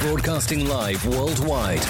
Broadcasting 0.00 0.66
live 0.66 1.04
worldwide. 1.14 1.84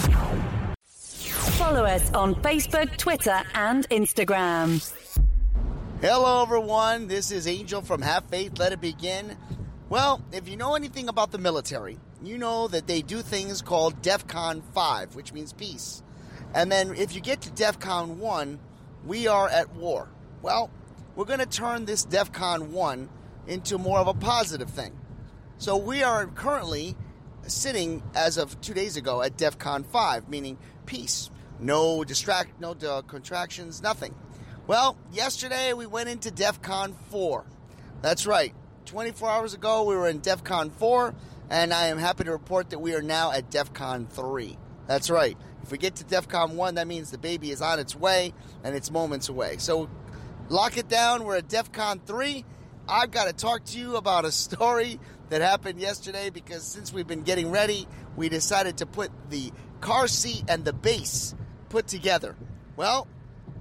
Follow 1.55 1.85
us 1.85 2.13
on 2.13 2.35
Facebook, 2.35 2.97
Twitter, 2.97 3.41
and 3.55 3.89
Instagram. 3.89 4.93
Hello, 6.01 6.43
everyone. 6.43 7.07
This 7.07 7.31
is 7.31 7.47
Angel 7.47 7.83
from 7.83 8.03
Have 8.03 8.25
Faith, 8.25 8.59
Let 8.59 8.73
It 8.73 8.81
Begin. 8.81 9.37
Well, 9.89 10.25
if 10.33 10.49
you 10.49 10.57
know 10.57 10.75
anything 10.75 11.09
about 11.09 11.31
the 11.31 11.39
military, 11.39 11.99
you 12.21 12.37
know 12.37 12.67
that 12.67 12.89
they 12.89 13.01
do 13.01 13.23
things 13.23 13.63
called 13.63 14.03
DEFCON 14.03 14.65
5, 14.75 15.15
which 15.15 15.33
means 15.33 15.53
peace. 15.53 16.03
And 16.53 16.73
then 16.73 16.97
if 16.97 17.15
you 17.15 17.21
get 17.21 17.43
to 17.43 17.51
DEFCON 17.51 18.17
1, 18.17 18.59
we 19.07 19.29
are 19.29 19.49
at 19.49 19.73
war. 19.77 20.09
Well, 20.43 20.69
we're 21.15 21.27
going 21.27 21.39
to 21.39 21.47
turn 21.47 21.85
this 21.85 22.05
DEFCON 22.07 22.71
1 22.71 23.09
into 23.47 23.79
more 23.79 24.01
of 24.01 24.09
a 24.09 24.15
positive 24.15 24.71
thing. 24.71 24.99
So 25.59 25.77
we 25.77 26.03
are 26.03 26.27
currently 26.27 26.97
sitting 27.51 28.03
as 28.15 28.37
of 28.37 28.61
two 28.61 28.75
days 28.75 28.97
ago 28.97 29.23
at 29.23 29.37
DEFCON 29.37 29.85
5, 29.85 30.29
meaning 30.29 30.59
peace. 30.87 31.31
No 31.59 32.05
distract, 32.05 32.61
no 32.61 32.73
uh, 32.73 33.03
contractions, 33.03 33.83
nothing. 33.83 34.15
Well, 34.67 34.97
yesterday 35.13 35.73
we 35.73 35.87
went 35.87 36.09
into 36.09 36.31
DEFCON 36.31 36.95
4. 37.11 37.45
That's 38.03 38.27
right. 38.27 38.55
24 38.87 39.29
hours 39.29 39.55
ago 39.55 39.85
we 39.85 39.95
were 39.95 40.09
in 40.09 40.21
DEFCON 40.21 40.73
4, 40.73 41.15
and 41.51 41.73
I 41.73 41.89
am 41.89 41.99
happy 41.99 42.25
to 42.25 42.33
report 42.33 42.71
that 42.71 42.79
we 42.79 42.95
are 42.95 43.03
now 43.03 43.33
at 43.33 43.51
DEFCON 43.51 44.09
3. 44.09 44.57
That's 44.87 45.11
right. 45.11 45.37
If 45.63 45.71
we 45.71 45.79
get 45.79 45.97
to 45.97 46.05
DEFCON 46.05 46.55
1, 46.55 46.75
that 46.77 46.87
means 46.87 47.11
the 47.11 47.19
baby 47.19 47.51
is 47.51 47.63
on 47.63 47.79
its 47.79 47.95
way 47.95 48.33
and 48.65 48.75
it's 48.75 48.91
moments 48.91 49.29
away. 49.29 49.59
So 49.59 49.89
lock 50.49 50.79
it 50.79 50.89
down. 50.89 51.25
We're 51.25 51.37
at 51.37 51.49
DEFCON 51.49 52.03
3. 52.07 52.45
I've 52.91 53.13
got 53.13 53.29
to 53.29 53.33
talk 53.33 53.65
to 53.67 53.79
you 53.79 53.95
about 53.95 54.25
a 54.25 54.33
story 54.33 54.99
that 55.29 55.43
happened 55.43 55.79
yesterday 55.79 56.29
because 56.29 56.65
since 56.65 56.93
we've 56.93 57.07
been 57.07 57.23
getting 57.23 57.53
ready, 57.53 57.87
we 58.17 58.29
decided 58.29 58.79
to 58.79 58.87
put 58.87 59.13
the 59.31 59.53
car 59.81 60.09
seat 60.09 60.43
and 60.49 60.65
the 60.65 60.73
base 60.73 61.37
put 61.69 61.87
together. 61.87 62.35
Well, 62.75 63.07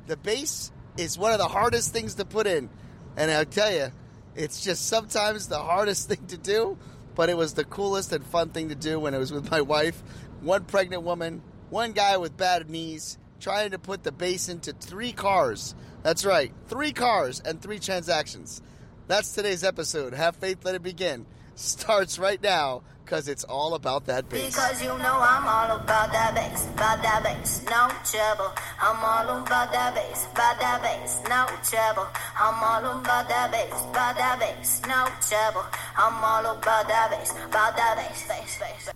the 0.08 0.18
base 0.18 0.72
is 0.98 1.16
one 1.16 1.32
of 1.32 1.38
the 1.38 1.48
hardest 1.48 1.94
things 1.94 2.16
to 2.16 2.26
put 2.26 2.48
in. 2.48 2.72
And 3.18 3.30
I'll 3.30 3.46
tell 3.46 3.72
you, 3.72 3.92
it's 4.36 4.64
just 4.64 4.88
sometimes 4.88 5.48
the 5.48 5.60
hardest 5.60 6.10
thing 6.10 6.26
to 6.28 6.38
do, 6.38 6.80
but 7.14 7.30
it 7.30 7.38
was 7.38 7.54
the 7.54 7.66
coolest 7.66 8.12
and 8.12 8.26
fun 8.26 8.50
thing 8.50 8.70
to 8.70 8.76
do 8.76 9.00
when 9.00 9.14
it 9.14 9.20
was 9.20 9.32
with 9.32 9.52
my 9.52 9.62
wife. 9.62 10.02
One 10.42 10.66
pregnant 10.66 11.04
woman, 11.04 11.44
one 11.70 11.92
guy 11.92 12.18
with 12.18 12.36
bad 12.36 12.68
knees, 12.68 13.20
trying 13.40 13.72
to 13.72 13.80
put 13.80 14.02
the 14.02 14.12
base 14.12 14.50
into 14.50 14.74
three 14.74 15.12
cars. 15.12 15.76
That's 16.02 16.26
right, 16.26 16.52
three 16.68 16.94
cars 16.94 17.42
and 17.42 17.62
three 17.62 17.78
transactions. 17.78 18.64
That's 19.10 19.34
today's 19.34 19.64
episode. 19.64 20.14
Have 20.14 20.36
faith, 20.36 20.64
let 20.64 20.76
it 20.76 20.84
begin. 20.84 21.26
Starts 21.56 22.20
right 22.20 22.40
now 22.44 22.84
because 23.04 23.28
it's 23.28 23.44
all 23.44 23.74
about 23.74 24.06
that 24.06 24.30
bass. 24.30 24.54
Because 24.54 24.84
you 24.84 24.90
know 24.90 25.18
I'm 25.20 25.48
all 25.48 25.78
about 25.78 26.12
that 26.12 26.36
bass, 26.36 26.68
about 26.76 27.02
that 27.02 27.24
bass, 27.24 27.66
no 27.66 27.90
trouble. 28.06 28.54
I'm 28.80 29.04
all 29.04 29.42
about 29.42 29.72
that 29.72 29.96
bass, 29.96 30.28
about 30.32 30.60
that 30.60 30.84
bass, 30.84 31.22
no 31.28 31.48
trouble. 31.68 32.08
I'm 32.38 32.64
all 32.64 33.02
about 33.02 33.28
that 33.28 33.52
bass, 33.52 33.84
about 33.90 34.16
that 34.16 34.40
bass, 34.40 34.82
no 34.88 35.08
trouble. 35.28 35.66
I'm 35.98 36.24
all 36.24 36.56
about 36.56 36.88
that 36.88 37.10
bass, 37.10 37.32
about 37.32 37.76
that 37.78 37.96
bass, 37.98 38.28
bass, 38.28 38.60
bass. 38.60 38.92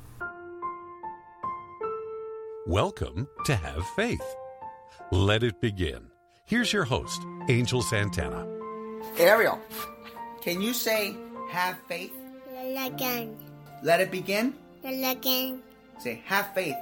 Welcome 2.68 3.28
to 3.48 3.56
Have 3.56 3.84
Faith. 3.96 4.36
Let 5.10 5.42
it 5.42 5.60
begin. 5.60 6.12
Here's 6.46 6.72
your 6.72 6.84
host, 6.84 7.20
Angel 7.50 7.82
Santana. 7.82 8.48
Ariel, 9.18 9.60
can 10.44 10.62
you 10.62 10.74
say 10.74 11.16
have 11.50 11.78
faith? 11.88 12.12
Again. 12.52 13.38
Let 13.82 14.02
it 14.02 14.12
begin? 14.12 14.54
Again. 14.84 15.62
Say 16.00 16.22
have 16.26 16.54
faith. 16.54 16.76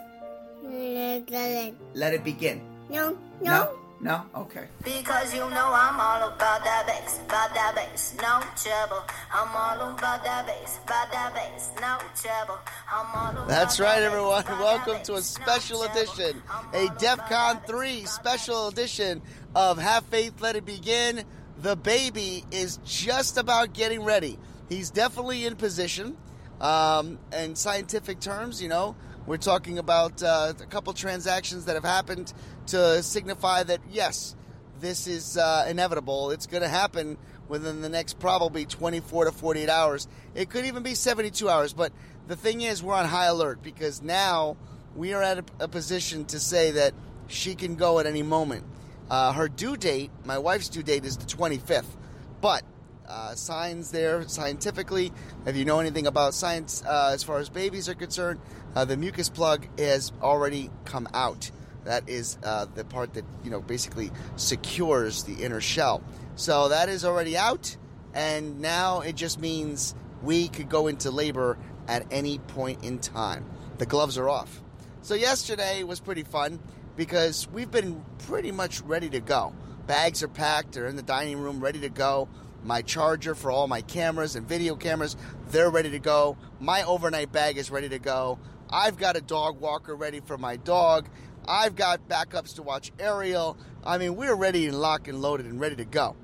Again. 0.65 1.75
Let 1.93 2.13
it 2.13 2.23
begin. 2.23 2.61
No, 2.89 3.17
No? 3.41 3.51
no. 3.51 3.77
No? 4.03 4.25
Okay. 4.35 4.65
Because 4.83 5.31
you 5.31 5.41
know 5.41 5.69
I'm 5.71 5.99
all 5.99 6.27
about 6.29 6.63
that 6.63 6.87
bass, 6.87 7.19
about 7.23 7.53
that 7.53 7.75
bass, 7.75 8.15
no 8.17 8.41
trouble. 8.57 9.03
I'm 9.31 9.55
all 9.55 9.93
about 9.93 10.23
that 10.23 10.47
bass, 10.47 10.79
about 10.83 11.11
that 11.11 11.31
bass, 11.35 11.69
no 11.79 11.99
trouble. 12.19 12.57
I'm 12.91 13.05
all 13.13 13.29
about 13.29 13.47
That's 13.47 13.79
right, 13.79 13.97
bass, 13.99 14.05
everyone. 14.07 14.41
about 14.41 14.59
Welcome 14.59 14.93
that 14.93 15.03
to 15.05 15.11
a 15.13 15.15
bass, 15.17 15.37
no 15.37 15.43
special 15.45 15.83
edition, 15.83 16.41
a 16.73 16.77
all 16.79 16.83
about 16.85 16.97
DEFCON 16.99 17.67
3 17.67 18.05
special 18.05 18.67
edition 18.69 19.21
of 19.53 19.77
Have 19.77 20.03
Faith, 20.05 20.41
Let 20.41 20.55
It 20.55 20.65
Begin. 20.65 21.23
The 21.61 21.75
baby 21.75 22.43
is 22.49 22.79
just 22.83 23.37
about 23.37 23.73
getting 23.73 24.03
ready. 24.03 24.39
He's 24.67 24.89
definitely 24.89 25.45
in 25.45 25.55
position. 25.55 26.17
Um, 26.59 27.19
in 27.31 27.55
scientific 27.55 28.19
terms, 28.19 28.63
you 28.63 28.67
know, 28.67 28.95
we're 29.27 29.37
talking 29.37 29.77
about 29.77 30.23
uh, 30.23 30.53
a 30.59 30.65
couple 30.65 30.91
transactions 30.93 31.65
that 31.65 31.75
have 31.75 31.83
happened 31.83 32.33
to 32.67 33.03
signify 33.03 33.61
that, 33.61 33.79
yes, 33.91 34.35
this 34.79 35.05
is 35.05 35.37
uh, 35.37 35.67
inevitable. 35.69 36.31
It's 36.31 36.47
going 36.47 36.63
to 36.63 36.69
happen 36.69 37.17
within 37.47 37.81
the 37.81 37.89
next 37.89 38.17
probably 38.17 38.65
24 38.65 39.25
to 39.25 39.31
48 39.31 39.69
hours. 39.69 40.07
It 40.33 40.49
could 40.49 40.65
even 40.65 40.81
be 40.81 40.95
72 40.95 41.47
hours. 41.47 41.73
But 41.73 41.93
the 42.27 42.35
thing 42.35 42.61
is, 42.61 42.81
we're 42.81 42.95
on 42.95 43.05
high 43.05 43.25
alert 43.25 43.61
because 43.61 44.01
now 44.01 44.57
we 44.95 45.13
are 45.13 45.21
at 45.21 45.37
a, 45.37 45.43
a 45.59 45.67
position 45.67 46.25
to 46.25 46.39
say 46.39 46.71
that 46.71 46.95
she 47.27 47.53
can 47.53 47.75
go 47.75 47.99
at 47.99 48.07
any 48.07 48.23
moment. 48.23 48.63
Uh, 49.11 49.33
her 49.33 49.49
due 49.49 49.75
date, 49.75 50.09
my 50.23 50.37
wife's 50.37 50.69
due 50.69 50.81
date, 50.81 51.03
is 51.03 51.17
the 51.17 51.25
25th. 51.25 51.97
But 52.39 52.63
uh, 53.09 53.35
signs 53.35 53.91
there 53.91 54.25
scientifically, 54.29 55.11
if 55.45 55.57
you 55.57 55.65
know 55.65 55.81
anything 55.81 56.07
about 56.07 56.33
science 56.33 56.81
uh, 56.87 57.11
as 57.13 57.21
far 57.21 57.37
as 57.39 57.49
babies 57.49 57.89
are 57.89 57.93
concerned, 57.93 58.39
uh, 58.73 58.85
the 58.85 58.95
mucus 58.95 59.27
plug 59.27 59.67
has 59.77 60.13
already 60.21 60.69
come 60.85 61.09
out. 61.13 61.51
That 61.83 62.07
is 62.07 62.37
uh, 62.41 62.67
the 62.73 62.85
part 62.85 63.15
that 63.15 63.25
you 63.43 63.51
know 63.51 63.59
basically 63.59 64.11
secures 64.37 65.25
the 65.25 65.43
inner 65.43 65.59
shell. 65.59 66.01
So 66.35 66.69
that 66.69 66.87
is 66.87 67.03
already 67.03 67.35
out, 67.35 67.75
and 68.13 68.61
now 68.61 69.01
it 69.01 69.17
just 69.17 69.41
means 69.41 69.93
we 70.23 70.47
could 70.47 70.69
go 70.69 70.87
into 70.87 71.11
labor 71.11 71.57
at 71.85 72.05
any 72.11 72.39
point 72.39 72.85
in 72.85 72.99
time. 72.99 73.43
The 73.77 73.85
gloves 73.85 74.17
are 74.17 74.29
off. 74.29 74.61
So 75.01 75.15
yesterday 75.15 75.83
was 75.83 75.99
pretty 75.99 76.23
fun 76.23 76.59
because 77.01 77.47
we've 77.51 77.71
been 77.71 78.05
pretty 78.27 78.51
much 78.51 78.79
ready 78.81 79.09
to 79.09 79.19
go. 79.19 79.55
Bags 79.87 80.21
are 80.21 80.27
packed, 80.27 80.73
they're 80.73 80.85
in 80.85 80.95
the 80.95 81.01
dining 81.01 81.39
room 81.39 81.59
ready 81.59 81.79
to 81.79 81.89
go. 81.89 82.29
My 82.63 82.83
charger 82.83 83.33
for 83.33 83.49
all 83.49 83.67
my 83.67 83.81
cameras 83.81 84.35
and 84.35 84.47
video 84.47 84.75
cameras, 84.75 85.17
they're 85.47 85.71
ready 85.71 85.89
to 85.89 85.97
go. 85.97 86.37
My 86.59 86.83
overnight 86.83 87.31
bag 87.31 87.57
is 87.57 87.71
ready 87.71 87.89
to 87.89 87.97
go. 87.97 88.37
I've 88.69 88.97
got 88.97 89.17
a 89.17 89.21
dog 89.21 89.59
walker 89.59 89.95
ready 89.95 90.19
for 90.19 90.37
my 90.37 90.57
dog. 90.57 91.09
I've 91.47 91.75
got 91.75 92.07
backups 92.07 92.53
to 92.57 92.61
watch 92.61 92.91
Ariel. 92.99 93.57
I 93.83 93.97
mean, 93.97 94.15
we're 94.15 94.35
ready 94.35 94.67
and 94.67 94.79
locked 94.79 95.07
and 95.07 95.23
loaded 95.23 95.47
and 95.47 95.59
ready 95.59 95.77
to 95.77 95.85
go. 95.85 96.15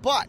But 0.00 0.28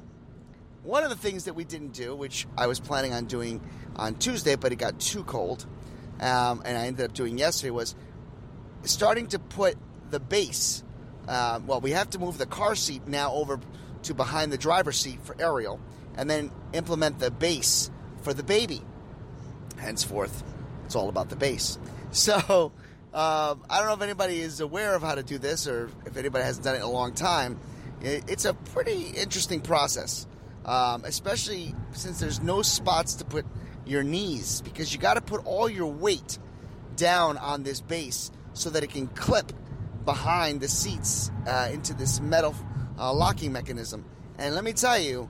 one 0.81 1.03
of 1.03 1.12
the 1.12 1.16
things 1.16 1.44
that 1.44 1.53
we 1.53 1.63
didn't 1.63 1.94
do, 1.94 2.16
which 2.16 2.47
I 2.57 2.66
was 2.66 2.79
planning 2.79 3.13
on 3.13 3.25
doing 3.25 3.62
on 3.97 4.16
Tuesday, 4.16 4.56
but 4.56 4.72
it 4.72 4.78
got 4.78 5.00
too 5.00 5.23
cold, 5.25 5.68
um, 6.19 6.63
and 6.66 6.75
I 6.75 6.88
ended 6.88 7.06
up 7.06 7.13
doing 7.13 7.38
yesterday, 7.38 7.69
was 7.69 7.94
starting 8.83 9.28
to 9.28 9.38
put 9.38 9.78
the 10.12 10.20
base. 10.20 10.84
Uh, 11.28 11.60
well, 11.66 11.82
we 11.82 11.92
have 11.92 12.10
to 12.12 12.20
move 12.20 12.38
the 12.38 12.46
car 12.46 12.76
seat 12.76 13.08
now 13.08 13.34
over 13.34 13.60
to 14.04 14.14
behind 14.14 14.52
the 14.52 14.58
driver's 14.58 14.98
seat 14.98 15.22
for 15.24 15.36
Ariel, 15.40 15.80
and 16.16 16.30
then 16.30 16.52
implement 16.74 17.20
the 17.20 17.32
base 17.32 17.90
for 18.22 18.34
the 18.34 18.44
baby. 18.44 18.82
Henceforth, 19.78 20.44
it's 20.86 20.96
all 20.96 21.10
about 21.10 21.30
the 21.30 21.36
base. 21.36 21.78
So, 22.14 22.74
um, 23.14 23.64
I 23.70 23.78
don't 23.78 23.88
know 23.88 23.94
if 23.94 24.02
anybody 24.02 24.42
is 24.42 24.60
aware 24.60 24.96
of 24.96 25.02
how 25.02 25.16
to 25.16 25.24
do 25.24 25.38
this, 25.38 25.66
or 25.66 25.90
if 26.06 26.18
anybody 26.18 26.44
hasn't 26.44 26.66
done 26.66 26.76
it 26.76 26.80
in 26.80 26.84
a 26.84 26.92
long 26.92 27.14
time. 27.14 27.58
It's 28.02 28.44
a 28.44 28.54
pretty 28.54 29.12
interesting 29.16 29.62
process, 29.62 30.28
um, 30.66 31.06
especially 31.06 31.74
since 31.94 32.20
there's 32.20 32.42
no 32.42 32.64
spots 32.64 33.16
to 33.16 33.24
put 33.24 33.46
your 33.86 34.04
knees, 34.04 34.60
because 34.60 34.94
you 34.94 35.00
got 35.00 35.14
to 35.14 35.22
put 35.22 35.46
all 35.46 35.70
your 35.70 35.90
weight 35.90 36.38
down 36.98 37.38
on 37.38 37.64
this 37.64 37.80
base 37.80 38.30
so 38.52 38.69
that 38.72 38.84
it 38.84 38.90
can 38.90 39.07
clip 39.07 39.54
behind 40.06 40.62
the 40.62 40.68
seats 40.68 41.31
uh, 41.48 41.69
into 41.71 41.94
this 41.94 42.19
metal 42.19 42.56
uh, 42.98 43.13
locking 43.13 43.51
mechanism. 43.51 44.06
And 44.38 44.56
let 44.56 44.63
me 44.63 44.74
tell 44.74 45.00
you, 45.00 45.30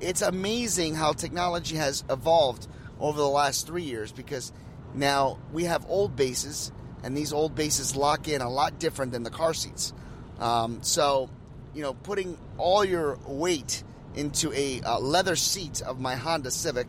it's 0.00 0.22
amazing 0.22 0.94
how 0.94 1.12
technology 1.12 1.76
has 1.76 2.04
evolved 2.08 2.68
over 3.00 3.18
the 3.18 3.28
last 3.28 3.66
three 3.66 3.82
years 3.82 4.12
because 4.12 4.52
now 4.94 5.38
we 5.52 5.64
have 5.64 5.84
old 5.88 6.16
bases, 6.16 6.72
and 7.02 7.16
these 7.16 7.32
old 7.32 7.54
bases 7.54 7.96
lock 7.96 8.28
in 8.28 8.40
a 8.40 8.50
lot 8.50 8.78
different 8.78 9.12
than 9.12 9.22
the 9.22 9.30
car 9.30 9.54
seats. 9.54 9.92
Um, 10.38 10.82
so, 10.82 11.28
you 11.74 11.82
know, 11.82 11.94
putting 11.94 12.38
all 12.56 12.84
your 12.84 13.18
weight 13.26 13.82
into 14.14 14.52
a 14.52 14.80
uh, 14.82 14.98
leather 14.98 15.36
seat 15.36 15.82
of 15.82 16.00
my 16.00 16.14
Honda 16.14 16.50
Civic 16.50 16.88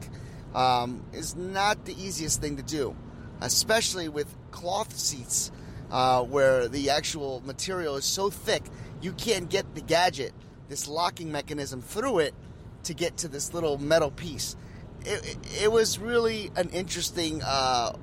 um, 0.55 1.03
is 1.13 1.35
not 1.35 1.85
the 1.85 1.93
easiest 1.93 2.41
thing 2.41 2.57
to 2.57 2.63
do, 2.63 2.95
especially 3.41 4.09
with 4.09 4.33
cloth 4.51 4.97
seats 4.97 5.51
uh, 5.91 6.23
where 6.23 6.67
the 6.67 6.89
actual 6.89 7.41
material 7.45 7.95
is 7.95 8.05
so 8.05 8.29
thick 8.29 8.63
you 9.01 9.13
can't 9.13 9.49
get 9.49 9.75
the 9.75 9.81
gadget, 9.81 10.33
this 10.67 10.87
locking 10.87 11.31
mechanism 11.31 11.81
through 11.81 12.19
it 12.19 12.33
to 12.83 12.93
get 12.93 13.17
to 13.17 13.27
this 13.27 13.53
little 13.53 13.77
metal 13.77 14.11
piece. 14.11 14.55
It, 15.05 15.25
it, 15.25 15.63
it 15.63 15.71
was 15.71 15.99
really 15.99 16.51
an 16.55 16.69
interesting 16.69 17.41
uh, 17.43 17.93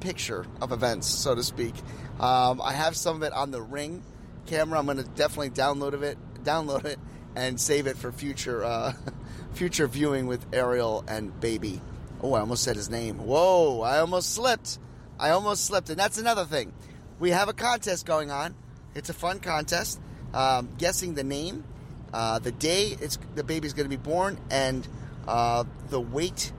picture 0.00 0.46
of 0.60 0.72
events, 0.72 1.08
so 1.08 1.34
to 1.34 1.42
speak. 1.42 1.74
Um, 2.20 2.60
I 2.62 2.72
have 2.72 2.96
some 2.96 3.16
of 3.16 3.22
it 3.22 3.32
on 3.32 3.50
the 3.50 3.62
Ring 3.62 4.02
camera. 4.46 4.78
I'm 4.78 4.84
going 4.84 4.98
to 4.98 5.04
definitely 5.04 5.50
download 5.50 5.94
of 5.94 6.02
it, 6.02 6.18
download 6.44 6.84
it, 6.84 6.98
and 7.34 7.58
save 7.58 7.86
it 7.86 7.96
for 7.96 8.12
future 8.12 8.62
uh, 8.62 8.92
future 9.52 9.86
viewing 9.86 10.26
with 10.26 10.44
Ariel 10.52 11.04
and 11.08 11.38
Baby. 11.40 11.80
Oh, 12.22 12.34
I 12.34 12.40
almost 12.40 12.62
said 12.62 12.76
his 12.76 12.90
name. 12.90 13.18
Whoa, 13.18 13.80
I 13.80 13.98
almost 13.98 14.34
slipped. 14.34 14.78
I 15.18 15.30
almost 15.30 15.64
slipped, 15.64 15.90
and 15.90 15.98
that's 15.98 16.18
another 16.18 16.44
thing. 16.44 16.72
We 17.18 17.30
have 17.30 17.48
a 17.48 17.52
contest 17.52 18.06
going 18.06 18.30
on. 18.30 18.54
It's 18.94 19.08
a 19.08 19.14
fun 19.14 19.40
contest. 19.40 20.00
Um, 20.32 20.68
guessing 20.78 21.14
the 21.14 21.24
name, 21.24 21.64
uh, 22.12 22.40
the 22.40 22.52
day 22.52 22.96
it's 23.00 23.18
the 23.34 23.44
baby's 23.44 23.72
going 23.72 23.88
to 23.88 23.96
be 23.96 24.02
born, 24.02 24.38
and 24.50 24.86
uh, 25.28 25.64
the 25.90 26.00
weight, 26.00 26.52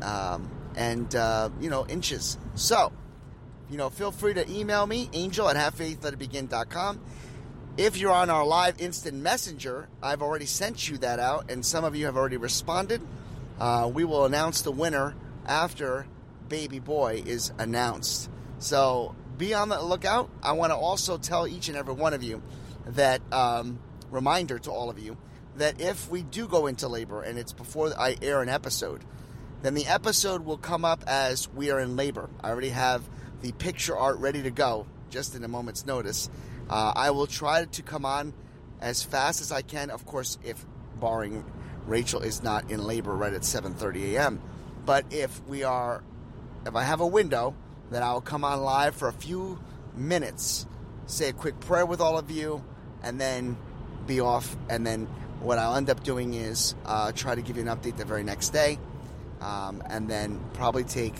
um, 0.00 0.50
and 0.76 1.14
uh, 1.14 1.50
you 1.60 1.68
know 1.68 1.86
inches. 1.86 2.38
So, 2.54 2.92
you 3.70 3.76
know, 3.76 3.90
feel 3.90 4.12
free 4.12 4.34
to 4.34 4.50
email 4.50 4.86
me, 4.86 5.10
angel 5.12 5.48
at 5.48 5.56
havefaithletitbegin.com. 5.56 7.00
If 7.76 7.96
you're 7.96 8.12
on 8.12 8.28
our 8.28 8.44
live 8.44 8.80
instant 8.80 9.16
messenger, 9.16 9.88
I've 10.02 10.20
already 10.20 10.46
sent 10.46 10.88
you 10.88 10.98
that 10.98 11.18
out, 11.18 11.50
and 11.50 11.64
some 11.64 11.84
of 11.84 11.96
you 11.96 12.06
have 12.06 12.16
already 12.16 12.36
responded. 12.36 13.00
Uh, 13.58 13.90
we 13.92 14.04
will 14.04 14.24
announce 14.24 14.62
the 14.62 14.72
winner 14.72 15.14
after 15.46 16.06
baby 16.48 16.78
boy 16.78 17.22
is 17.24 17.52
announced. 17.58 18.28
So 18.58 19.16
be 19.38 19.54
on 19.54 19.68
the 19.68 19.82
lookout. 19.82 20.30
I 20.42 20.52
want 20.52 20.70
to 20.70 20.76
also 20.76 21.18
tell 21.18 21.46
each 21.46 21.68
and 21.68 21.76
every 21.76 21.94
one 21.94 22.14
of 22.14 22.22
you 22.22 22.42
that 22.86 23.20
um, 23.32 23.78
reminder 24.10 24.58
to 24.60 24.70
all 24.70 24.90
of 24.90 24.98
you 24.98 25.16
that 25.56 25.80
if 25.80 26.10
we 26.10 26.22
do 26.22 26.48
go 26.48 26.66
into 26.66 26.88
labor 26.88 27.22
and 27.22 27.38
it's 27.38 27.52
before 27.52 27.92
I 27.98 28.16
air 28.22 28.42
an 28.42 28.48
episode, 28.48 29.04
then 29.62 29.74
the 29.74 29.86
episode 29.86 30.44
will 30.44 30.58
come 30.58 30.84
up 30.84 31.04
as 31.06 31.48
we 31.50 31.70
are 31.70 31.78
in 31.78 31.96
labor. 31.96 32.28
I 32.42 32.50
already 32.50 32.70
have 32.70 33.08
the 33.42 33.52
picture 33.52 33.96
art 33.96 34.18
ready 34.18 34.42
to 34.42 34.50
go, 34.50 34.86
just 35.10 35.34
in 35.34 35.44
a 35.44 35.48
moment's 35.48 35.86
notice. 35.86 36.30
Uh, 36.68 36.92
I 36.94 37.10
will 37.10 37.26
try 37.26 37.64
to 37.64 37.82
come 37.82 38.04
on 38.04 38.32
as 38.80 39.02
fast 39.02 39.40
as 39.40 39.52
I 39.52 39.62
can, 39.62 39.90
of 39.90 40.06
course, 40.06 40.38
if 40.42 40.64
barring 40.98 41.44
Rachel 41.86 42.20
is 42.20 42.42
not 42.42 42.70
in 42.70 42.82
labor 42.82 43.14
right 43.14 43.32
at 43.32 43.42
7:30 43.42 44.14
a.m. 44.14 44.40
But 44.84 45.04
if 45.10 45.40
we 45.46 45.62
are, 45.62 46.02
if 46.66 46.74
I 46.74 46.82
have 46.82 47.00
a 47.00 47.06
window, 47.06 47.54
then 47.94 48.02
I'll 48.02 48.20
come 48.20 48.44
on 48.44 48.62
live 48.62 48.94
for 48.94 49.08
a 49.08 49.12
few 49.12 49.58
minutes, 49.94 50.66
say 51.06 51.28
a 51.28 51.32
quick 51.32 51.58
prayer 51.60 51.86
with 51.86 52.00
all 52.00 52.18
of 52.18 52.30
you, 52.30 52.64
and 53.02 53.20
then 53.20 53.56
be 54.06 54.20
off. 54.20 54.56
And 54.68 54.86
then 54.86 55.06
what 55.40 55.58
I'll 55.58 55.76
end 55.76 55.90
up 55.90 56.02
doing 56.02 56.34
is 56.34 56.74
uh, 56.84 57.12
try 57.12 57.34
to 57.34 57.42
give 57.42 57.56
you 57.56 57.62
an 57.62 57.68
update 57.68 57.96
the 57.96 58.04
very 58.04 58.24
next 58.24 58.50
day, 58.50 58.78
um, 59.40 59.82
and 59.86 60.08
then 60.08 60.40
probably 60.54 60.84
take 60.84 61.14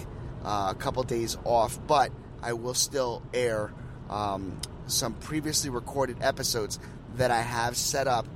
uh, 0.45 0.69
a 0.71 0.75
couple 0.79 1.03
days 1.03 1.37
off. 1.45 1.79
But 1.87 2.13
I 2.43 2.53
will 2.55 2.75
still 2.75 3.23
air 3.35 3.73
um, 4.11 4.61
some 4.87 5.15
previously 5.15 5.71
recorded 5.71 6.19
episodes 6.21 6.79
that 7.17 7.31
I 7.31 7.41
have 7.41 7.77
set 7.77 8.07
up 8.07 8.27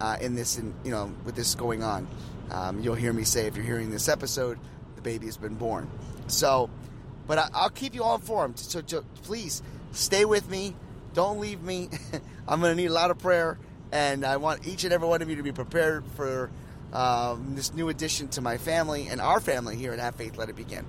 uh, 0.00 0.16
in 0.20 0.34
this, 0.34 0.58
in, 0.58 0.74
you 0.84 0.90
know, 0.90 1.12
with 1.24 1.34
this 1.34 1.54
going 1.54 1.82
on. 1.82 2.08
Um, 2.50 2.80
you'll 2.80 2.94
hear 2.94 3.12
me 3.12 3.24
say 3.24 3.46
if 3.46 3.56
you're 3.56 3.64
hearing 3.64 3.90
this 3.90 4.08
episode, 4.08 4.58
the 4.96 5.02
baby 5.02 5.26
has 5.26 5.36
been 5.36 5.54
born. 5.54 5.88
So, 6.26 6.70
but 7.30 7.38
I, 7.38 7.48
I'll 7.54 7.70
keep 7.70 7.94
you 7.94 8.02
all 8.02 8.16
informed. 8.16 8.58
So, 8.58 8.82
so 8.84 9.04
please 9.22 9.62
stay 9.92 10.24
with 10.24 10.50
me. 10.50 10.74
Don't 11.14 11.38
leave 11.38 11.62
me. 11.62 11.88
I'm 12.48 12.60
going 12.60 12.72
to 12.72 12.82
need 12.82 12.88
a 12.88 12.92
lot 12.92 13.12
of 13.12 13.20
prayer, 13.20 13.56
and 13.92 14.24
I 14.26 14.38
want 14.38 14.66
each 14.66 14.82
and 14.82 14.92
every 14.92 15.06
one 15.06 15.22
of 15.22 15.30
you 15.30 15.36
to 15.36 15.44
be 15.44 15.52
prepared 15.52 16.04
for 16.16 16.50
um, 16.92 17.54
this 17.54 17.72
new 17.72 17.88
addition 17.88 18.26
to 18.30 18.40
my 18.40 18.58
family 18.58 19.06
and 19.06 19.20
our 19.20 19.38
family 19.38 19.76
here 19.76 19.92
at 19.92 20.00
Have 20.00 20.16
Faith, 20.16 20.38
Let 20.38 20.48
It 20.48 20.56
Begin. 20.56 20.84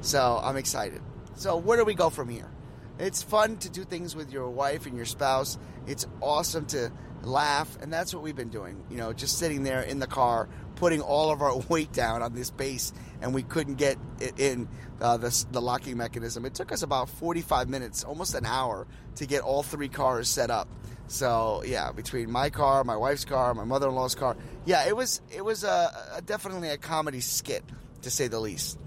So 0.00 0.40
I'm 0.42 0.56
excited. 0.56 1.00
So 1.36 1.58
where 1.58 1.78
do 1.78 1.84
we 1.84 1.94
go 1.94 2.10
from 2.10 2.28
here? 2.28 2.50
It's 2.98 3.22
fun 3.22 3.58
to 3.58 3.70
do 3.70 3.84
things 3.84 4.16
with 4.16 4.32
your 4.32 4.50
wife 4.50 4.86
and 4.86 4.96
your 4.96 5.06
spouse. 5.06 5.58
It's 5.86 6.08
awesome 6.20 6.66
to 6.66 6.90
laugh, 7.22 7.78
and 7.80 7.92
that's 7.92 8.12
what 8.12 8.24
we've 8.24 8.34
been 8.34 8.48
doing. 8.48 8.82
You 8.90 8.96
know, 8.96 9.12
just 9.12 9.38
sitting 9.38 9.62
there 9.62 9.82
in 9.82 10.00
the 10.00 10.08
car, 10.08 10.48
putting 10.84 11.00
all 11.00 11.30
of 11.30 11.40
our 11.40 11.56
weight 11.70 11.90
down 11.94 12.20
on 12.20 12.34
this 12.34 12.50
base, 12.50 12.92
and 13.22 13.32
we 13.32 13.42
couldn't 13.42 13.76
get 13.76 13.96
it 14.20 14.38
in 14.38 14.68
uh, 15.00 15.16
the, 15.16 15.46
the 15.50 15.62
locking 15.62 15.96
mechanism. 15.96 16.44
It 16.44 16.52
took 16.52 16.72
us 16.72 16.82
about 16.82 17.08
45 17.08 17.70
minutes, 17.70 18.04
almost 18.04 18.34
an 18.34 18.44
hour, 18.44 18.86
to 19.16 19.24
get 19.24 19.40
all 19.40 19.62
three 19.62 19.88
cars 19.88 20.28
set 20.28 20.50
up. 20.50 20.68
So 21.06 21.62
yeah, 21.64 21.90
between 21.90 22.30
my 22.30 22.50
car, 22.50 22.84
my 22.84 22.98
wife's 22.98 23.24
car, 23.24 23.54
my 23.54 23.64
mother-in-law's 23.64 24.14
car, 24.14 24.36
yeah, 24.66 24.86
it 24.86 24.94
was 24.94 25.22
it 25.34 25.42
was 25.42 25.64
a, 25.64 25.90
a 26.16 26.20
definitely 26.20 26.68
a 26.68 26.76
comedy 26.76 27.20
skit 27.20 27.64
to 28.02 28.10
say 28.10 28.28
the 28.28 28.38
least. 28.38 28.78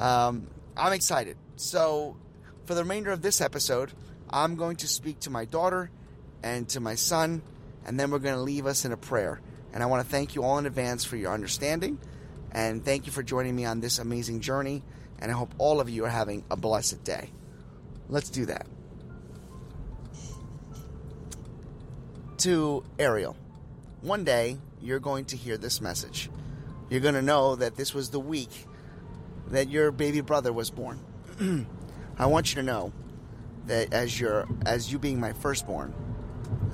Um, 0.00 0.48
I'm 0.76 0.92
excited. 0.92 1.36
So 1.54 2.16
for 2.64 2.74
the 2.74 2.82
remainder 2.82 3.12
of 3.12 3.22
this 3.22 3.40
episode, 3.40 3.92
I'm 4.28 4.56
going 4.56 4.76
to 4.78 4.88
speak 4.88 5.20
to 5.20 5.30
my 5.30 5.44
daughter 5.44 5.92
and 6.42 6.68
to 6.70 6.80
my 6.80 6.96
son, 6.96 7.42
and 7.84 8.00
then 8.00 8.10
we're 8.10 8.18
going 8.18 8.34
to 8.34 8.42
leave 8.42 8.66
us 8.66 8.84
in 8.84 8.90
a 8.90 8.96
prayer. 8.96 9.40
And 9.72 9.82
I 9.82 9.86
want 9.86 10.04
to 10.04 10.10
thank 10.10 10.34
you 10.34 10.42
all 10.42 10.58
in 10.58 10.66
advance 10.66 11.04
for 11.04 11.16
your 11.16 11.32
understanding, 11.32 11.98
and 12.52 12.84
thank 12.84 13.06
you 13.06 13.12
for 13.12 13.22
joining 13.22 13.54
me 13.54 13.64
on 13.64 13.80
this 13.80 13.98
amazing 13.98 14.40
journey. 14.40 14.82
And 15.18 15.30
I 15.30 15.34
hope 15.34 15.54
all 15.58 15.80
of 15.80 15.88
you 15.88 16.04
are 16.04 16.10
having 16.10 16.44
a 16.50 16.56
blessed 16.56 17.04
day. 17.04 17.30
Let's 18.08 18.30
do 18.30 18.46
that. 18.46 18.66
To 22.38 22.84
Ariel, 22.98 23.36
one 24.02 24.24
day 24.24 24.58
you're 24.80 25.00
going 25.00 25.24
to 25.26 25.36
hear 25.36 25.56
this 25.56 25.80
message. 25.80 26.30
You're 26.88 27.00
going 27.00 27.14
to 27.14 27.22
know 27.22 27.56
that 27.56 27.76
this 27.76 27.92
was 27.92 28.10
the 28.10 28.20
week 28.20 28.66
that 29.48 29.68
your 29.68 29.90
baby 29.90 30.20
brother 30.20 30.52
was 30.52 30.70
born. 30.70 31.00
I 32.18 32.26
want 32.26 32.50
you 32.50 32.56
to 32.56 32.62
know 32.62 32.92
that 33.66 33.92
as 33.92 34.18
your 34.18 34.46
as 34.64 34.92
you 34.92 34.98
being 34.98 35.20
my 35.20 35.32
firstborn, 35.32 35.92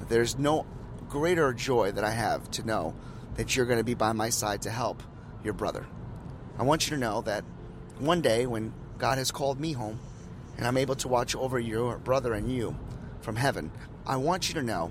there's 0.09 0.39
no 0.39 0.67
greater 1.13 1.53
joy 1.53 1.93
that 1.93 2.05
I 2.05 2.11
have 2.11 2.51
to 2.53 2.67
know 2.67 2.95
that 3.35 3.55
you're 3.55 3.67
going 3.67 3.79
to 3.79 3.85
be 3.85 3.93
by 3.93 4.13
my 4.13 4.31
side 4.31 4.63
to 4.63 4.71
help 4.71 5.03
your 5.45 5.53
brother. 5.53 5.87
I 6.59 6.63
want 6.63 6.89
you 6.89 6.97
to 6.97 7.01
know 7.01 7.21
that 7.23 7.45
one 7.99 8.23
day 8.23 8.47
when 8.47 8.73
God 8.97 9.19
has 9.19 9.31
called 9.31 9.61
me 9.61 9.73
home 9.73 10.01
and 10.57 10.67
I'm 10.67 10.79
able 10.79 10.95
to 10.97 11.09
watch 11.09 11.37
over 11.37 11.61
your 11.61 11.99
brother 11.99 12.33
and 12.33 12.51
you 12.51 12.79
from 13.21 13.37
heaven, 13.37 13.71
I 14.07 14.17
want 14.17 14.49
you 14.49 14.55
to 14.55 14.63
know 14.63 14.91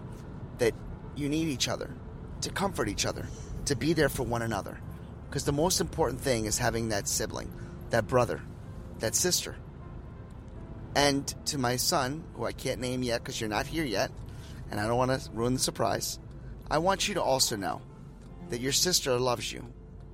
that 0.59 0.75
you 1.15 1.27
need 1.27 1.47
each 1.47 1.67
other, 1.67 1.89
to 2.41 2.51
comfort 2.51 2.87
each 2.87 3.07
other, 3.07 3.25
to 3.65 3.75
be 3.75 3.93
there 3.93 4.09
for 4.09 4.21
one 4.21 4.43
another. 4.43 4.79
Because 5.27 5.45
the 5.45 5.51
most 5.51 5.81
important 5.81 6.21
thing 6.21 6.45
is 6.45 6.59
having 6.59 6.89
that 6.89 7.07
sibling, 7.07 7.51
that 7.89 8.05
brother, 8.05 8.43
that 8.99 9.15
sister. 9.15 9.55
And 10.95 11.27
to 11.47 11.57
my 11.57 11.77
son, 11.77 12.23
who 12.35 12.45
I 12.45 12.51
can't 12.51 12.79
name 12.79 13.01
yet 13.01 13.23
because 13.23 13.41
you're 13.41 13.49
not 13.49 13.65
here 13.65 13.85
yet, 13.85 14.11
and 14.71 14.79
I 14.79 14.87
don't 14.87 14.97
want 14.97 15.21
to 15.21 15.29
ruin 15.31 15.53
the 15.53 15.59
surprise, 15.59 16.17
I 16.69 16.77
want 16.77 17.07
you 17.07 17.13
to 17.15 17.21
also 17.21 17.55
know 17.55 17.81
that 18.49 18.61
your 18.61 18.71
sister 18.71 19.19
loves 19.19 19.51
you, 19.51 19.65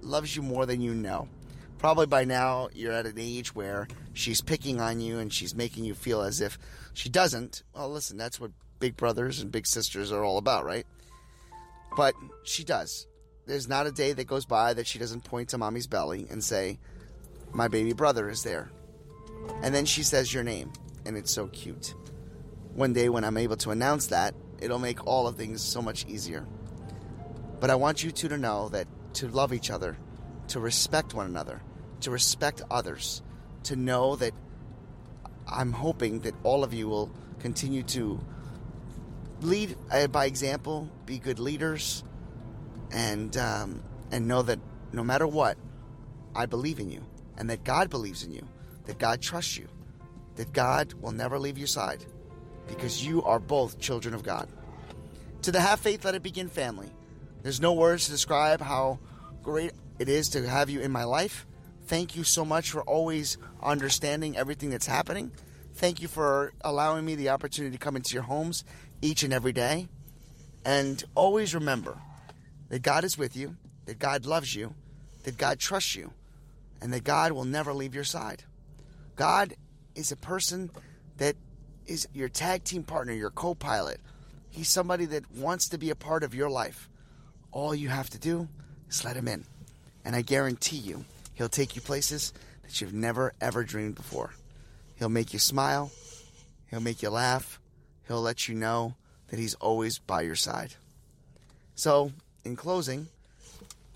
loves 0.02 0.36
you 0.36 0.42
more 0.42 0.66
than 0.66 0.82
you 0.82 0.94
know. 0.94 1.30
Probably 1.78 2.08
by 2.08 2.26
now 2.26 2.70
you're 2.74 2.94
at 2.94 3.06
an 3.06 3.20
age 3.20 3.54
where 3.54 3.88
she's 4.14 4.42
picking 4.42 4.82
on 4.82 5.00
you 5.00 5.20
and 5.20 5.32
she's 5.32 5.54
making 5.54 5.86
you 5.86 5.94
feel 5.94 6.22
as 6.22 6.42
if 6.42 6.58
she 6.94 7.08
doesn't. 7.08 7.62
Well, 7.76 7.92
listen, 7.92 8.18
that's 8.18 8.40
what 8.40 8.52
big 8.80 8.98
brothers 8.98 9.40
and 9.40 9.52
big 9.52 9.68
sisters 9.68 10.12
are 10.12 10.24
all 10.24 10.40
about, 10.40 10.66
right? 10.66 10.88
But 11.96 12.16
she 12.44 12.64
does. 12.64 13.08
There's 13.46 13.68
not 13.68 13.88
a 13.88 13.92
day 13.92 14.14
that 14.14 14.28
goes 14.28 14.46
by 14.46 14.74
that 14.74 14.88
she 14.88 15.00
doesn't 15.00 15.24
point 15.24 15.50
to 15.50 15.58
mommy's 15.58 15.88
belly 15.88 16.28
and 16.30 16.44
say, 16.44 16.80
My 17.54 17.68
baby 17.68 17.94
brother 17.94 18.30
is 18.30 18.44
there. 18.44 18.72
And 19.62 19.74
then 19.74 19.86
she 19.86 20.04
says 20.04 20.34
your 20.34 20.44
name, 20.44 20.74
and 21.06 21.16
it's 21.16 21.32
so 21.32 21.48
cute. 21.48 21.94
One 22.74 22.94
day 22.94 23.10
when 23.10 23.24
I'm 23.24 23.38
able 23.38 23.58
to 23.58 23.72
announce 23.72 24.08
that, 24.08 24.36
it'll 24.60 24.80
make 24.80 25.06
all 25.06 25.28
of 25.28 25.36
things 25.36 25.62
so 25.62 25.82
much 25.82 26.06
easier. 26.08 26.46
But 27.60 27.70
I 27.70 27.76
want 27.76 28.04
you 28.04 28.12
two 28.12 28.28
to 28.30 28.38
know 28.38 28.70
that 28.70 28.88
to 29.16 29.28
love 29.28 29.54
each 29.54 29.72
other, 29.72 29.98
to 30.50 30.60
respect 30.60 31.14
one 31.14 31.26
another, 31.26 31.62
to 32.02 32.12
respect 32.12 32.62
others, 32.70 33.22
to 33.64 33.76
know 33.76 34.16
that 34.18 34.34
I'm 35.48 35.72
hoping 35.72 36.20
that 36.22 36.36
all 36.44 36.64
of 36.64 36.74
you 36.74 36.88
will 36.88 37.12
continue 37.40 37.84
to 37.84 38.20
lead 39.42 39.76
uh, 39.92 40.08
by 40.08 40.26
example, 40.26 40.90
be 41.06 41.20
good 41.20 41.40
leaders, 41.40 42.04
and 42.92 43.36
um, 43.38 43.82
and 44.12 44.28
know 44.28 44.42
that 44.42 44.60
no 44.94 45.04
matter 45.04 45.28
what, 45.28 45.58
I 46.36 46.46
believe 46.46 46.80
in 46.80 46.90
you, 46.90 47.06
and 47.38 47.50
that 47.50 47.64
God 47.64 47.90
believes 47.90 48.24
in 48.24 48.32
you, 48.32 48.48
that 48.86 49.00
God 49.00 49.22
trusts 49.22 49.58
you, 49.58 49.68
that 50.36 50.54
God 50.54 50.94
will 50.94 51.12
never 51.12 51.40
leave 51.40 51.58
your 51.58 51.68
side, 51.68 52.06
because 52.68 53.06
you 53.06 53.24
are 53.24 53.40
both 53.40 53.80
children 53.80 54.14
of 54.14 54.24
God. 54.24 54.48
To 55.44 55.52
the 55.52 55.62
Have 55.62 55.80
Faith, 55.80 56.04
Let 56.04 56.16
It 56.16 56.24
Begin 56.24 56.50
family, 56.50 56.92
there's 57.44 57.62
no 57.62 57.74
words 57.74 58.06
to 58.06 58.12
describe 58.12 58.62
how 58.62 59.00
great 59.44 59.72
it 60.00 60.10
is 60.10 60.30
to 60.30 60.48
have 60.48 60.70
you 60.70 60.82
in 60.82 60.92
my 60.92 61.04
life. 61.04 61.46
Thank 61.86 62.16
you 62.16 62.24
so 62.24 62.44
much 62.44 62.72
for 62.72 62.82
always 62.84 63.38
understanding 63.64 64.38
everything 64.38 64.70
that's 64.70 64.88
happening. 64.88 65.32
Thank 65.76 66.02
you 66.02 66.08
for 66.08 66.52
allowing 66.62 67.06
me 67.06 67.16
the 67.16 67.30
opportunity 67.30 67.78
to 67.78 67.84
come 67.84 67.96
into 67.96 68.14
your 68.14 68.24
homes 68.24 68.66
each 69.02 69.24
and 69.24 69.32
every 69.32 69.54
day. 69.54 69.88
And 70.66 71.02
always 71.16 71.56
remember 71.56 71.98
that 72.70 72.82
God 72.82 73.04
is 73.04 73.18
with 73.18 73.38
you, 73.38 73.56
that 73.86 74.00
God 74.00 74.26
loves 74.26 74.54
you, 74.54 74.74
that 75.24 75.38
God 75.38 75.60
trusts 75.60 75.96
you, 75.96 76.12
and 76.82 76.92
that 76.92 77.04
God 77.04 77.32
will 77.32 77.46
never 77.46 77.74
leave 77.74 77.96
your 77.96 78.04
side. 78.04 78.44
God 79.16 79.56
is 79.96 80.12
a 80.12 80.18
person 80.18 80.70
that 81.18 81.36
is 81.88 82.08
your 82.14 82.30
tag 82.30 82.64
team 82.64 82.84
partner, 82.84 83.14
your 83.14 83.30
co 83.30 83.56
pilot. 83.56 84.00
He's 84.50 84.70
somebody 84.70 85.06
that 85.06 85.30
wants 85.32 85.70
to 85.70 85.78
be 85.78 85.90
a 85.90 85.96
part 85.96 86.24
of 86.24 86.36
your 86.36 86.50
life. 86.50 86.90
All 87.52 87.74
you 87.74 87.90
have 87.90 88.10
to 88.12 88.20
do 88.20 88.48
is 88.90 89.04
let 89.04 89.16
him 89.16 89.28
in. 89.28 89.46
And 90.06 90.16
I 90.16 90.22
guarantee 90.22 90.78
you, 90.78 91.06
he'll 91.34 91.50
take 91.50 91.76
you 91.76 91.82
places 91.82 92.34
that 92.64 92.80
you've 92.82 92.94
never, 92.94 93.34
ever 93.42 93.64
dreamed 93.64 93.96
before. 93.96 94.34
He'll 94.96 95.10
make 95.10 95.34
you 95.34 95.40
smile. 95.40 95.92
He'll 96.70 96.80
make 96.80 97.02
you 97.02 97.10
laugh. 97.10 97.60
He'll 98.08 98.22
let 98.22 98.48
you 98.48 98.56
know 98.56 98.96
that 99.28 99.40
he's 99.40 99.56
always 99.56 100.00
by 100.00 100.22
your 100.22 100.36
side. 100.36 100.76
So, 101.76 102.12
in 102.44 102.56
closing, 102.56 103.08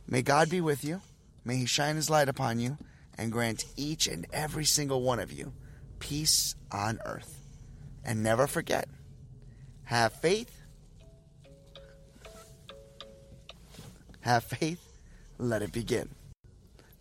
may 0.07 0.21
God 0.21 0.49
be 0.49 0.61
with 0.61 0.83
you. 0.83 1.01
May 1.43 1.55
he 1.55 1.65
shine 1.65 1.95
his 1.95 2.09
light 2.09 2.29
upon 2.29 2.59
you 2.59 2.77
and 3.17 3.31
grant 3.31 3.65
each 3.75 4.07
and 4.07 4.27
every 4.31 4.65
single 4.65 5.01
one 5.01 5.19
of 5.19 5.31
you 5.31 5.53
peace 5.99 6.55
on 6.71 6.99
earth. 7.05 7.40
And 8.03 8.23
never 8.23 8.47
forget, 8.47 8.87
have 9.83 10.13
faith. 10.13 10.61
Have 14.21 14.43
faith. 14.43 14.99
Let 15.37 15.61
it 15.61 15.71
begin. 15.71 16.09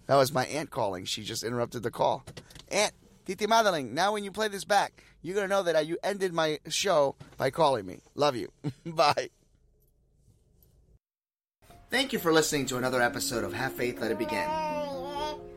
That 0.07 0.17
was 0.17 0.33
my 0.33 0.45
aunt 0.47 0.71
calling. 0.71 1.05
She 1.05 1.23
just 1.23 1.45
interrupted 1.45 1.83
the 1.83 1.91
call. 1.91 2.25
Aunt, 2.69 2.93
Titi 3.27 3.47
Madeline, 3.47 3.95
now 3.95 4.13
when 4.13 4.25
you 4.25 4.33
play 4.33 4.49
this 4.49 4.65
back, 4.65 5.05
you're 5.23 5.35
going 5.35 5.49
to 5.49 5.55
know 5.55 5.63
that 5.63 5.87
you 5.87 5.99
ended 6.03 6.33
my 6.33 6.59
show 6.69 7.15
by 7.37 7.51
calling 7.51 7.87
me. 7.87 8.01
Love 8.15 8.37
you. 8.37 8.51
Bye. 8.87 9.31
Thank 11.91 12.13
you 12.13 12.19
for 12.19 12.33
listening 12.33 12.67
to 12.67 12.77
another 12.77 13.03
episode 13.03 13.45
of 13.45 13.53
Have 13.53 13.73
Faith, 13.73 14.01
Let 14.01 14.11
It 14.11 14.19
Begin. 14.19 14.49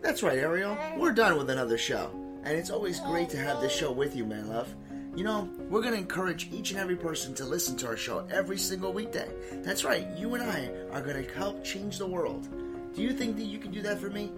That's 0.01 0.21
right, 0.21 0.38
Ariel. 0.38 0.77
We're 0.97 1.13
done 1.13 1.38
with 1.38 1.50
another 1.50 1.77
show. 1.77 2.12
And 2.43 2.57
it's 2.57 2.69
always 2.69 3.00
great 3.00 3.29
to 3.29 3.38
have 3.38 3.62
this 3.62 3.71
show 3.71 3.91
with 3.91 4.15
you, 4.15 4.25
my 4.25 4.41
love. 4.41 4.73
You 5.15 5.24
know, 5.24 5.48
we're 5.70 5.82
going 5.82 5.93
to 5.93 6.00
encourage 6.00 6.51
each 6.51 6.72
and 6.72 6.79
every 6.79 6.96
person 6.96 7.36
to 7.36 7.46
listen 7.46 7.75
to 7.77 7.88
our 7.88 7.96
show 7.96 8.25
every 8.32 8.58
single 8.58 8.91
weekday. 8.91 9.29
That's 9.63 9.84
right, 9.84 10.08
you 10.17 10.34
and 10.34 10.43
I 10.43 10.72
are 10.91 11.01
going 11.01 11.24
to 11.24 11.34
help 11.34 11.63
change 11.63 12.00
the 12.00 12.08
world. 12.08 12.48
Do 12.96 13.03
you 13.03 13.13
think 13.13 13.38
that 13.38 13.43
you 13.43 13.60
can 13.60 13.70
do 13.70 13.84
that 13.84 14.00
for 14.00 14.10
me? 14.10 14.32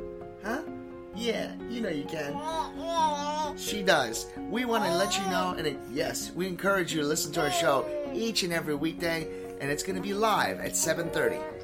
Huh? 0.43 0.63
Yeah, 1.15 1.53
you 1.69 1.79
know 1.79 1.87
you 1.87 2.03
can. 2.03 2.35
She 3.57 3.83
does. 3.83 4.27
We 4.49 4.65
want 4.65 4.83
to 4.83 4.93
let 4.93 5.17
you 5.17 5.23
know, 5.29 5.55
and 5.57 5.65
it, 5.65 5.79
yes, 5.93 6.31
we 6.35 6.45
encourage 6.45 6.93
you 6.93 7.01
to 7.01 7.07
listen 7.07 7.31
to 7.33 7.41
our 7.43 7.51
show 7.51 7.85
each 8.13 8.43
and 8.43 8.51
every 8.51 8.75
weekday, 8.75 9.29
and 9.61 9.71
it's 9.71 9.81
going 9.81 9.95
to 9.95 10.01
be 10.01 10.13
live 10.13 10.59
at 10.59 10.73
7:30. 10.73 11.54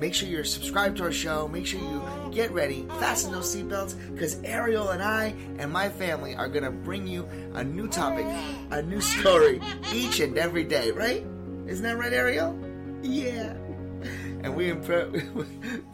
Make 0.00 0.14
sure 0.14 0.28
you're 0.28 0.44
subscribed 0.44 0.96
to 0.96 1.04
our 1.04 1.12
show. 1.12 1.46
Make 1.46 1.66
sure 1.66 1.78
you 1.78 2.02
get 2.32 2.50
ready, 2.52 2.86
fasten 2.98 3.32
those 3.32 3.54
seatbelts, 3.54 3.94
because 4.12 4.42
Ariel 4.44 4.88
and 4.88 5.02
I 5.02 5.34
and 5.58 5.70
my 5.70 5.90
family 5.90 6.34
are 6.34 6.48
going 6.48 6.64
to 6.64 6.70
bring 6.70 7.06
you 7.06 7.28
a 7.52 7.62
new 7.62 7.86
topic, 7.86 8.24
a 8.70 8.80
new 8.80 9.02
story 9.02 9.60
each 9.92 10.20
and 10.20 10.38
every 10.38 10.64
day, 10.64 10.90
right? 10.90 11.24
Isn't 11.66 11.84
that 11.84 11.98
right, 11.98 12.12
Ariel? 12.14 12.58
Yeah. 13.02 13.52
And 14.42 14.56
we 14.56 14.70
imp- 14.70 15.46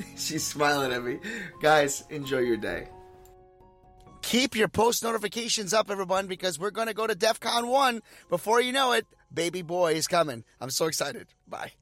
she's 0.17 0.47
smiling 0.47 0.93
at 0.93 1.03
me. 1.03 1.19
Guys, 1.61 2.05
enjoy 2.09 2.39
your 2.39 2.57
day. 2.57 2.89
Keep 4.23 4.55
your 4.55 4.69
post 4.69 5.03
notifications 5.03 5.75
up, 5.75 5.91
everyone, 5.91 6.29
because 6.29 6.59
we're 6.59 6.71
going 6.71 6.89
to 6.89 6.95
go 6.95 7.09
to 7.09 7.15
DEF 7.17 7.41
CON 7.41 7.67
1. 7.67 8.03
Before 8.29 8.61
you 8.61 8.71
know 8.71 8.93
it, 8.93 9.05
baby 9.33 9.63
boy 9.63 9.95
is 9.95 10.07
coming. 10.07 10.45
I'm 10.61 10.71
so 10.71 10.87
excited. 10.87 11.27
Bye. 11.49 11.73